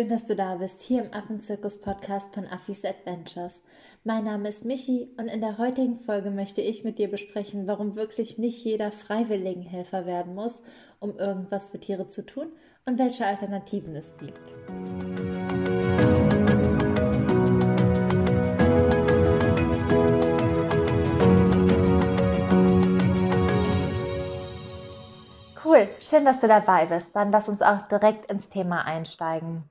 [0.00, 3.62] schön, dass du da bist, hier im Affenzirkus-Podcast von Affis Adventures.
[4.02, 7.96] Mein Name ist Michi und in der heutigen Folge möchte ich mit dir besprechen, warum
[7.96, 10.62] wirklich nicht jeder Freiwilligenhelfer werden muss,
[11.00, 12.50] um irgendwas für Tiere zu tun
[12.86, 14.40] und welche Alternativen es gibt.
[25.62, 27.14] Cool, schön, dass du dabei bist.
[27.14, 29.64] Dann lass uns auch direkt ins Thema einsteigen.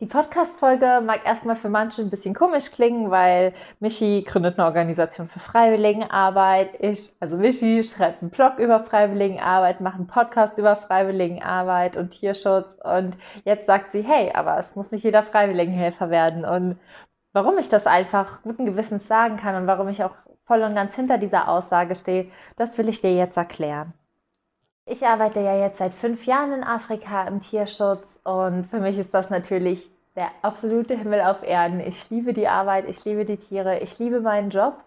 [0.00, 5.26] Die Podcast-Folge mag erstmal für manche ein bisschen komisch klingen, weil Michi gründet eine Organisation
[5.26, 6.70] für Freiwilligenarbeit.
[6.78, 12.76] Ich, also Michi, schreibt einen Blog über Freiwilligenarbeit, macht einen Podcast über Freiwilligenarbeit und Tierschutz.
[12.84, 16.44] Und jetzt sagt sie, hey, aber es muss nicht jeder Freiwilligenhelfer werden.
[16.44, 16.78] Und
[17.32, 20.94] warum ich das einfach guten Gewissens sagen kann und warum ich auch voll und ganz
[20.94, 23.92] hinter dieser Aussage stehe, das will ich dir jetzt erklären.
[24.90, 29.12] Ich arbeite ja jetzt seit fünf Jahren in Afrika im Tierschutz und für mich ist
[29.12, 31.80] das natürlich der absolute Himmel auf Erden.
[31.80, 34.82] Ich liebe die Arbeit, ich liebe die Tiere, ich liebe meinen Job.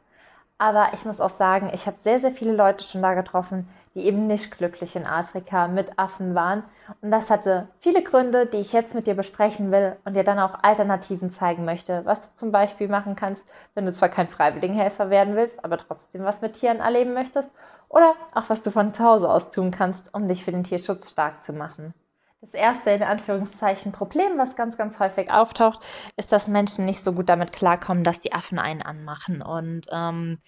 [0.62, 4.02] Aber ich muss auch sagen, ich habe sehr, sehr viele Leute schon da getroffen, die
[4.02, 6.62] eben nicht glücklich in Afrika mit Affen waren.
[7.02, 10.38] Und das hatte viele Gründe, die ich jetzt mit dir besprechen will und dir dann
[10.38, 15.09] auch Alternativen zeigen möchte, was du zum Beispiel machen kannst, wenn du zwar kein Freiwilligenhelfer
[15.09, 17.50] werden willst, aber trotzdem was mit Tieren erleben möchtest
[17.89, 21.09] oder auch was du von zu Hause aus tun kannst, um dich für den Tierschutz
[21.09, 21.95] stark zu machen.
[22.42, 25.80] Das erste in Anführungszeichen Problem, was ganz, ganz häufig auftaucht,
[26.17, 29.44] ist, dass Menschen nicht so gut damit klarkommen, dass die Affen einen anmachen.
[29.44, 30.39] Und ähm,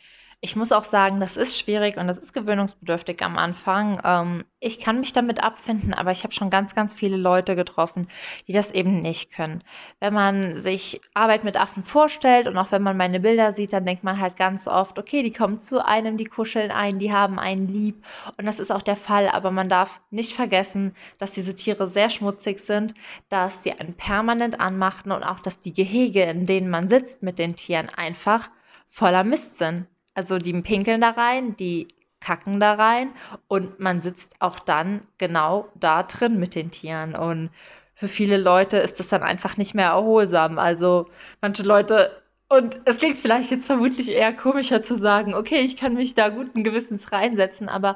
[0.46, 4.02] ich muss auch sagen, das ist schwierig und das ist gewöhnungsbedürftig am Anfang.
[4.04, 8.10] Ähm, ich kann mich damit abfinden, aber ich habe schon ganz, ganz viele Leute getroffen,
[8.46, 9.64] die das eben nicht können.
[10.02, 13.86] Wenn man sich Arbeit mit Affen vorstellt und auch wenn man meine Bilder sieht, dann
[13.86, 17.40] denkt man halt ganz oft, okay, die kommen zu einem, die kuscheln ein, die haben
[17.40, 18.04] einen lieb.
[18.38, 22.10] Und das ist auch der Fall, aber man darf nicht vergessen, dass diese Tiere sehr
[22.10, 22.94] schmutzig sind,
[23.30, 27.40] dass sie einen permanent anmachen und auch, dass die Gehege, in denen man sitzt mit
[27.40, 28.50] den Tieren, einfach
[28.90, 29.88] voller Mist sind.
[30.14, 31.88] Also die pinkeln da rein, die
[32.20, 33.12] kacken da rein
[33.48, 37.16] und man sitzt auch dann genau da drin mit den Tieren.
[37.16, 37.50] Und
[37.96, 40.58] für viele Leute ist das dann einfach nicht mehr erholsam.
[40.60, 41.08] Also
[41.42, 45.96] manche Leute, und es klingt vielleicht jetzt vermutlich eher komischer zu sagen, okay, ich kann
[45.96, 47.96] mich da guten Gewissens reinsetzen, aber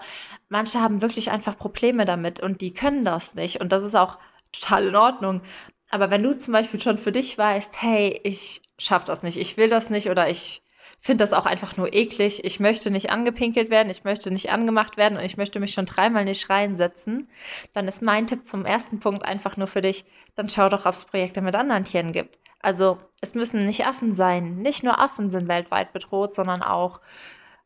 [0.50, 3.62] manche haben wirklich einfach Probleme damit und die können das nicht.
[3.62, 4.18] Und das ist auch
[4.52, 5.42] total in Ordnung.
[5.90, 9.58] Aber wenn du zum Beispiel schon für dich weißt, hey, ich schaffe das nicht, ich
[9.58, 10.62] will das nicht oder ich
[11.00, 12.44] finde das auch einfach nur eklig.
[12.44, 15.86] Ich möchte nicht angepinkelt werden, ich möchte nicht angemacht werden und ich möchte mich schon
[15.86, 17.30] dreimal nicht reinsetzen.
[17.74, 20.94] Dann ist mein Tipp zum ersten Punkt einfach nur für dich, dann schau doch, ob
[20.94, 22.38] es Projekte mit anderen Tieren gibt.
[22.60, 24.58] Also es müssen nicht Affen sein.
[24.58, 27.00] Nicht nur Affen sind weltweit bedroht, sondern auch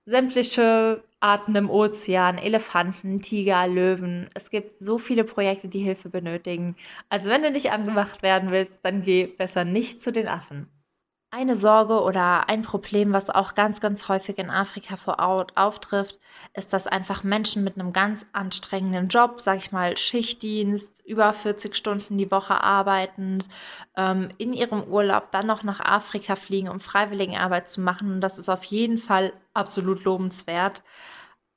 [0.06, 4.28] sämtliche Arten im Ozean, Elefanten, Tiger, Löwen.
[4.34, 6.76] Es gibt so viele Projekte, die Hilfe benötigen.
[7.10, 10.68] Also wenn du nicht angemacht werden willst, dann geh besser nicht zu den Affen.
[11.34, 16.20] Eine Sorge oder ein Problem, was auch ganz, ganz häufig in Afrika vor Ort auftrifft,
[16.54, 21.74] ist, dass einfach Menschen mit einem ganz anstrengenden Job, sag ich mal Schichtdienst, über 40
[21.74, 23.48] Stunden die Woche arbeitend,
[23.96, 28.12] ähm, in ihrem Urlaub dann noch nach Afrika fliegen, um Freiwilligenarbeit zu machen.
[28.16, 30.84] Und das ist auf jeden Fall absolut lobenswert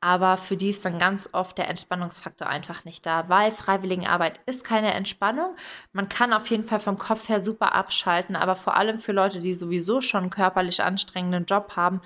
[0.05, 4.63] aber für die ist dann ganz oft der Entspannungsfaktor einfach nicht da, weil Freiwilligenarbeit ist
[4.63, 5.57] keine Entspannung.
[5.95, 9.41] Man kann auf jeden Fall vom Kopf her super abschalten, aber vor allem für Leute,
[9.41, 12.03] die sowieso schon einen körperlich anstrengenden Job haben,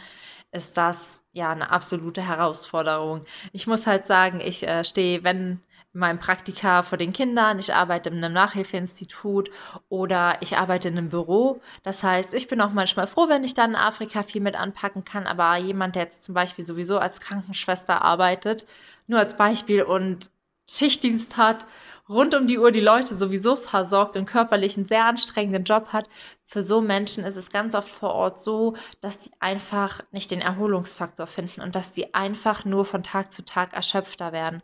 [0.52, 3.24] ist das ja eine absolute Herausforderung.
[3.52, 5.60] Ich muss halt sagen, ich äh, stehe, wenn
[5.92, 9.50] meinem Praktika vor den Kindern, ich arbeite in einem Nachhilfeinstitut
[9.88, 11.60] oder ich arbeite in einem Büro.
[11.82, 15.04] Das heißt, ich bin auch manchmal froh, wenn ich dann in Afrika viel mit anpacken
[15.04, 18.66] kann, aber jemand, der jetzt zum Beispiel sowieso als Krankenschwester arbeitet,
[19.06, 20.30] nur als Beispiel und
[20.70, 21.66] Schichtdienst hat,
[22.08, 26.08] rund um die Uhr die Leute sowieso versorgt und körperlich einen sehr anstrengenden Job hat,
[26.44, 30.40] für so Menschen ist es ganz oft vor Ort so, dass sie einfach nicht den
[30.40, 34.62] Erholungsfaktor finden und dass sie einfach nur von Tag zu Tag erschöpfter werden.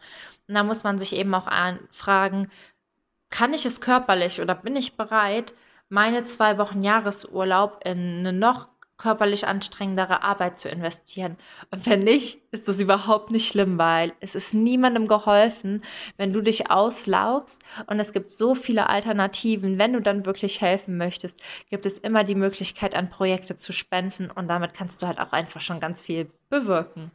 [0.48, 1.48] Und da muss man sich eben auch
[1.90, 2.50] fragen,
[3.30, 5.54] kann ich es körperlich oder bin ich bereit,
[5.88, 11.36] meine zwei Wochen Jahresurlaub in eine noch körperlich anstrengendere Arbeit zu investieren.
[11.70, 15.82] Und wenn nicht, ist das überhaupt nicht schlimm, weil es ist niemandem geholfen,
[16.16, 19.78] wenn du dich auslaugst und es gibt so viele Alternativen.
[19.78, 24.30] Wenn du dann wirklich helfen möchtest, gibt es immer die Möglichkeit, an Projekte zu spenden
[24.30, 27.10] und damit kannst du halt auch einfach schon ganz viel bewirken.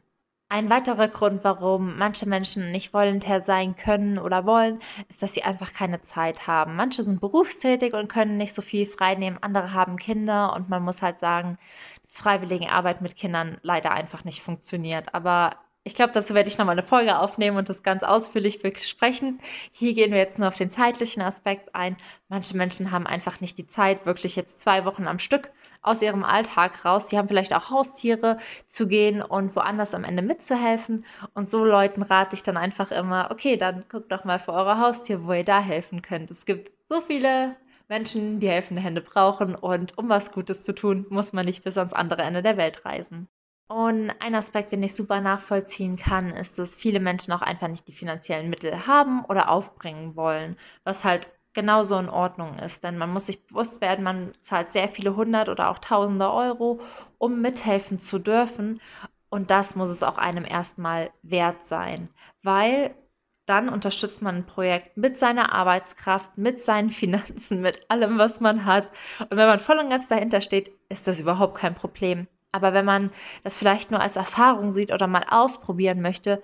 [0.51, 5.43] Ein weiterer Grund, warum manche Menschen nicht volontär sein können oder wollen, ist, dass sie
[5.43, 6.75] einfach keine Zeit haben.
[6.75, 10.83] Manche sind berufstätig und können nicht so viel frei nehmen, andere haben Kinder und man
[10.83, 11.59] muss halt sagen,
[12.03, 15.13] dass freiwillige Arbeit mit Kindern leider einfach nicht funktioniert.
[15.13, 15.55] Aber
[15.85, 19.39] Ich glaube, dazu werde ich nochmal eine Folge aufnehmen und das ganz ausführlich besprechen.
[19.71, 21.95] Hier gehen wir jetzt nur auf den zeitlichen Aspekt ein.
[22.27, 26.25] Manche Menschen haben einfach nicht die Zeit, wirklich jetzt zwei Wochen am Stück aus ihrem
[26.25, 27.07] Alltag raus.
[27.07, 28.37] Die haben vielleicht auch Haustiere
[28.67, 31.05] zu gehen und woanders am Ende mitzuhelfen.
[31.33, 34.79] Und so Leuten rate ich dann einfach immer, okay, dann guckt doch mal für eure
[34.79, 36.29] Haustiere, wo ihr da helfen könnt.
[36.29, 37.55] Es gibt so viele
[37.87, 41.77] Menschen, die helfende Hände brauchen und um was Gutes zu tun, muss man nicht bis
[41.77, 43.29] ans andere Ende der Welt reisen.
[43.71, 47.87] Und ein Aspekt, den ich super nachvollziehen kann, ist, dass viele Menschen auch einfach nicht
[47.87, 52.83] die finanziellen Mittel haben oder aufbringen wollen, was halt genauso in Ordnung ist.
[52.83, 56.81] Denn man muss sich bewusst werden, man zahlt sehr viele hundert oder auch tausende Euro,
[57.19, 58.81] um mithelfen zu dürfen.
[59.29, 62.09] Und das muss es auch einem erstmal wert sein,
[62.41, 62.95] weil
[63.45, 68.65] dann unterstützt man ein Projekt mit seiner Arbeitskraft, mit seinen Finanzen, mit allem, was man
[68.65, 68.91] hat.
[69.19, 72.27] Und wenn man voll und ganz dahinter steht, ist das überhaupt kein Problem.
[72.51, 73.11] Aber wenn man
[73.43, 76.41] das vielleicht nur als Erfahrung sieht oder mal ausprobieren möchte,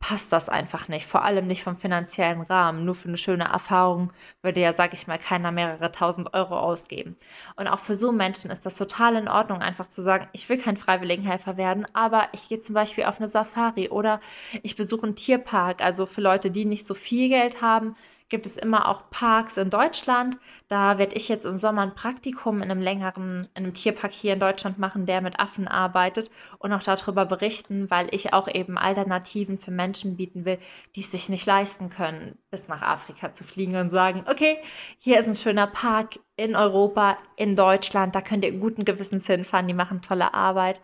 [0.00, 1.06] passt das einfach nicht.
[1.06, 2.84] Vor allem nicht vom finanziellen Rahmen.
[2.84, 4.12] Nur für eine schöne Erfahrung
[4.42, 7.16] würde ja, sag ich mal, keiner mehrere tausend Euro ausgeben.
[7.56, 10.58] Und auch für so Menschen ist das total in Ordnung, einfach zu sagen, ich will
[10.58, 14.20] kein Freiwilligenhelfer werden, aber ich gehe zum Beispiel auf eine Safari oder
[14.62, 15.82] ich besuche einen Tierpark.
[15.82, 17.96] Also für Leute, die nicht so viel Geld haben,
[18.28, 20.38] gibt es immer auch Parks in Deutschland.
[20.68, 24.34] Da werde ich jetzt im Sommer ein Praktikum in einem längeren, in einem Tierpark hier
[24.34, 28.76] in Deutschland machen, der mit Affen arbeitet und auch darüber berichten, weil ich auch eben
[28.76, 30.58] Alternativen für Menschen bieten will,
[30.94, 34.58] die es sich nicht leisten können, bis nach Afrika zu fliegen und sagen, okay,
[34.98, 39.66] hier ist ein schöner Park in Europa, in Deutschland, da könnt ihr guten Gewissens hinfahren,
[39.66, 40.80] die machen tolle Arbeit.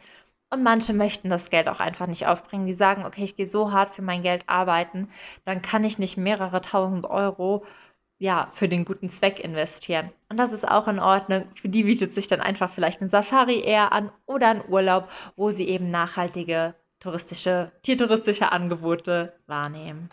[0.51, 2.67] Und manche möchten das Geld auch einfach nicht aufbringen.
[2.67, 5.09] Die sagen, okay, ich gehe so hart für mein Geld arbeiten,
[5.45, 7.65] dann kann ich nicht mehrere tausend Euro
[8.19, 10.11] ja, für den guten Zweck investieren.
[10.31, 11.49] Und das ist auch in Ordnung.
[11.57, 15.51] Für die bietet sich dann einfach vielleicht ein Safari eher an oder ein Urlaub, wo
[15.51, 20.11] sie eben nachhaltige touristische, tiertouristische Angebote wahrnehmen.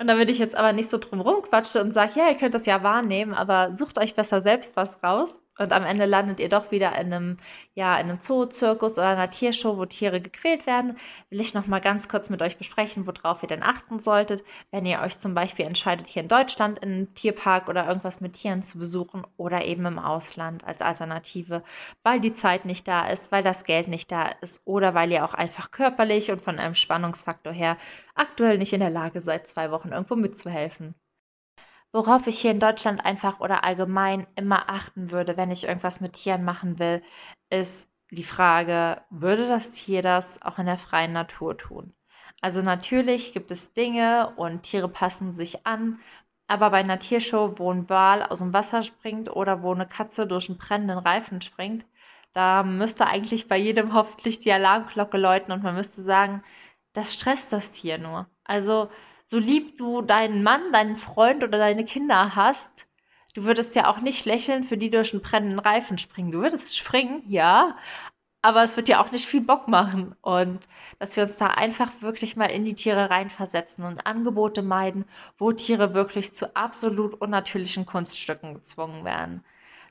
[0.00, 2.54] Und da würde ich jetzt aber nicht so drum rumquatschen und sage, ja, ihr könnt
[2.54, 6.48] das ja wahrnehmen, aber sucht euch besser selbst was raus und am Ende landet ihr
[6.48, 7.36] doch wieder in einem,
[7.74, 10.96] ja, in einem Zoo-Zirkus oder einer Tiershow, wo Tiere gequält werden.
[11.30, 14.42] Will ich noch mal ganz kurz mit euch besprechen, worauf ihr denn achten solltet,
[14.72, 18.34] wenn ihr euch zum Beispiel entscheidet, hier in Deutschland in einem Tierpark oder irgendwas mit
[18.34, 21.62] Tieren zu besuchen oder eben im Ausland als Alternative,
[22.02, 25.24] weil die Zeit nicht da ist, weil das Geld nicht da ist oder weil ihr
[25.24, 27.76] auch einfach körperlich und von einem Spannungsfaktor her
[28.14, 30.94] aktuell nicht in der Lage seid, zwei Wochen irgendwo mitzuhelfen.
[31.94, 36.14] Worauf ich hier in Deutschland einfach oder allgemein immer achten würde, wenn ich irgendwas mit
[36.14, 37.04] Tieren machen will,
[37.50, 41.94] ist die Frage, würde das Tier das auch in der freien Natur tun?
[42.40, 46.00] Also natürlich gibt es Dinge und Tiere passen sich an,
[46.48, 50.26] aber bei einer Tiershow, wo ein Wal aus dem Wasser springt oder wo eine Katze
[50.26, 51.86] durch einen brennenden Reifen springt,
[52.32, 56.42] da müsste eigentlich bei jedem hoffentlich die Alarmglocke läuten und man müsste sagen,
[56.92, 58.26] das stresst das Tier nur.
[58.42, 58.90] Also
[59.24, 62.86] so lieb du deinen Mann, deinen Freund oder deine Kinder hast,
[63.34, 66.32] du würdest ja auch nicht lächeln, für die durch einen brennenden Reifen springen.
[66.32, 67.76] Du würdest springen, ja,
[68.42, 70.14] aber es wird ja auch nicht viel Bock machen.
[70.20, 70.68] Und
[70.98, 75.06] dass wir uns da einfach wirklich mal in die Tiere reinversetzen und Angebote meiden,
[75.38, 79.42] wo Tiere wirklich zu absolut unnatürlichen Kunststücken gezwungen werden.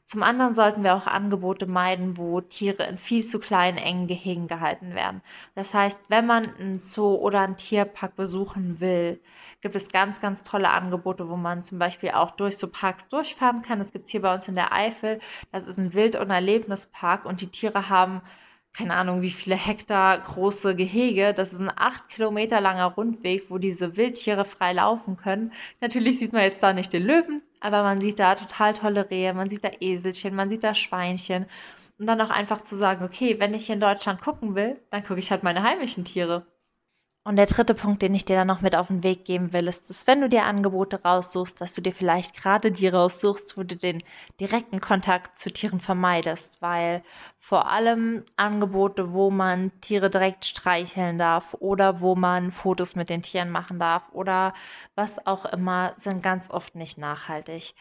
[0.05, 4.47] Zum anderen sollten wir auch Angebote meiden, wo Tiere in viel zu kleinen, engen Gehegen
[4.47, 5.21] gehalten werden.
[5.55, 9.21] Das heißt, wenn man einen Zoo oder einen Tierpark besuchen will,
[9.61, 13.61] gibt es ganz, ganz tolle Angebote, wo man zum Beispiel auch durch so Parks durchfahren
[13.61, 13.79] kann.
[13.79, 15.19] Das gibt es hier bei uns in der Eifel.
[15.53, 18.21] Das ist ein Wild- und Erlebnispark und die Tiere haben
[18.75, 21.33] keine Ahnung, wie viele Hektar große Gehege.
[21.35, 25.53] Das ist ein acht Kilometer langer Rundweg, wo diese Wildtiere frei laufen können.
[25.79, 29.33] Natürlich sieht man jetzt da nicht den Löwen, aber man sieht da total tolle Rehe,
[29.33, 31.45] man sieht da Eselchen, man sieht da Schweinchen.
[31.99, 35.03] Und dann auch einfach zu sagen, okay, wenn ich hier in Deutschland gucken will, dann
[35.03, 36.45] gucke ich halt meine heimischen Tiere.
[37.25, 39.69] Und der dritte Punkt, den ich dir dann noch mit auf den Weg geben will,
[39.69, 43.63] ist, dass wenn du dir Angebote raussuchst, dass du dir vielleicht gerade die raussuchst, wo
[43.63, 44.03] du den
[44.41, 47.01] direkten Kontakt zu Tieren vermeidest, weil
[47.39, 53.21] vor allem Angebote, wo man Tiere direkt streicheln darf oder wo man Fotos mit den
[53.21, 54.53] Tieren machen darf oder
[54.95, 57.73] was auch immer, sind ganz oft nicht nachhaltig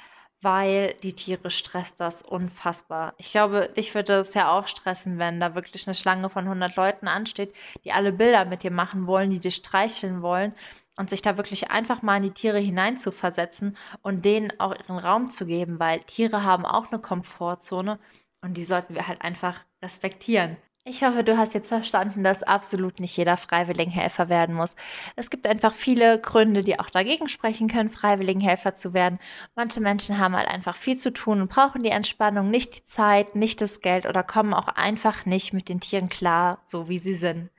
[0.42, 3.14] weil die Tiere stresst das unfassbar.
[3.16, 6.76] Ich glaube, dich würde es ja auch stressen, wenn da wirklich eine Schlange von 100
[6.76, 10.52] Leuten ansteht, die alle Bilder mit dir machen wollen, die dich streicheln wollen
[10.96, 15.30] und sich da wirklich einfach mal in die Tiere hineinzuversetzen und denen auch ihren Raum
[15.30, 17.98] zu geben, weil Tiere haben auch eine Komfortzone
[18.42, 20.56] und die sollten wir halt einfach respektieren.
[20.84, 24.74] Ich hoffe, du hast jetzt verstanden, dass absolut nicht jeder Freiwilligenhelfer werden muss.
[25.14, 29.20] Es gibt einfach viele Gründe, die auch dagegen sprechen können, Freiwilligenhelfer zu werden.
[29.54, 33.36] Manche Menschen haben halt einfach viel zu tun und brauchen die Entspannung, nicht die Zeit,
[33.36, 37.14] nicht das Geld oder kommen auch einfach nicht mit den Tieren klar, so wie sie
[37.14, 37.50] sind.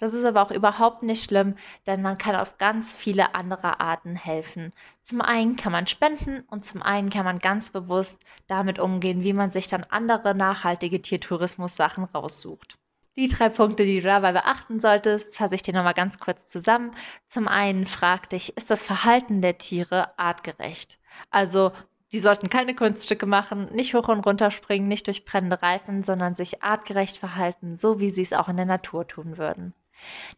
[0.00, 1.54] Das ist aber auch überhaupt nicht schlimm,
[1.86, 4.72] denn man kann auf ganz viele andere Arten helfen.
[5.04, 9.34] Zum einen kann man spenden und zum einen kann man ganz bewusst damit umgehen, wie
[9.34, 12.78] man sich dann andere nachhaltige Tiertourismus-Sachen raussucht.
[13.14, 16.96] Die drei Punkte, die du dabei beachten solltest, fasse ich dir nochmal ganz kurz zusammen.
[17.28, 20.98] Zum einen frag dich, ist das Verhalten der Tiere artgerecht?
[21.30, 21.72] Also,
[22.10, 26.34] die sollten keine Kunststücke machen, nicht hoch und runter springen, nicht durch brennende Reifen, sondern
[26.34, 29.74] sich artgerecht verhalten, so wie sie es auch in der Natur tun würden.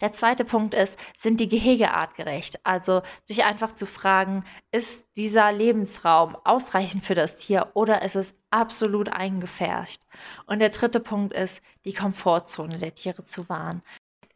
[0.00, 2.64] Der zweite Punkt ist, sind die Gehege artgerecht?
[2.64, 8.34] Also sich einfach zu fragen, ist dieser Lebensraum ausreichend für das Tier oder ist es
[8.50, 10.02] absolut eingefärcht?
[10.46, 13.82] Und der dritte Punkt ist, die Komfortzone der Tiere zu wahren.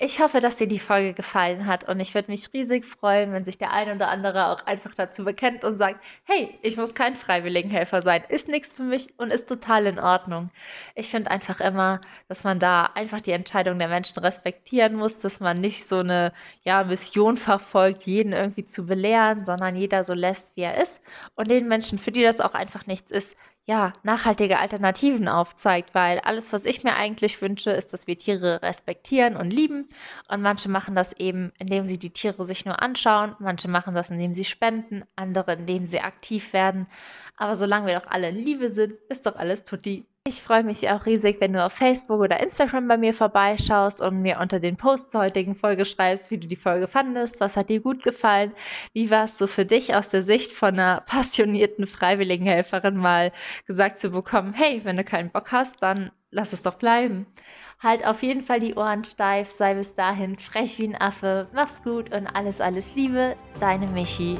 [0.02, 3.44] Ich hoffe, dass dir die Folge gefallen hat und ich würde mich riesig freuen, wenn
[3.44, 7.16] sich der ein oder andere auch einfach dazu bekennt und sagt, hey, ich muss kein
[7.16, 10.48] Freiwilligenhelfer sein, ist nichts für mich und ist total in Ordnung.
[10.94, 15.38] Ich finde einfach immer, dass man da einfach die Entscheidung der Menschen respektieren muss, dass
[15.38, 16.32] man nicht so eine
[16.64, 20.98] ja, Mission verfolgt, jeden irgendwie zu belehren, sondern jeder so lässt, wie er ist
[21.34, 23.36] und den Menschen, für die das auch einfach nichts ist,
[23.66, 28.62] ja, nachhaltige Alternativen aufzeigt, weil alles, was ich mir eigentlich wünsche, ist, dass wir Tiere
[28.62, 29.88] respektieren und lieben.
[30.28, 34.10] Und manche machen das eben, indem sie die Tiere sich nur anschauen, manche machen das,
[34.10, 36.86] indem sie spenden, andere, indem sie aktiv werden.
[37.36, 40.04] Aber solange wir doch alle in Liebe sind, ist doch alles tutti.
[40.28, 44.20] Ich freue mich auch riesig, wenn du auf Facebook oder Instagram bei mir vorbeischaust und
[44.20, 47.70] mir unter den Posts zur heutigen Folge schreibst, wie du die Folge fandest, was hat
[47.70, 48.52] dir gut gefallen,
[48.92, 53.32] wie war es so für dich aus der Sicht von einer passionierten Freiwilligenhelferin mal
[53.66, 57.24] gesagt zu bekommen, hey, wenn du keinen Bock hast, dann lass es doch bleiben.
[57.82, 61.82] Halt auf jeden Fall die Ohren steif, sei bis dahin frech wie ein Affe, mach's
[61.82, 64.38] gut und alles, alles Liebe, deine Michi.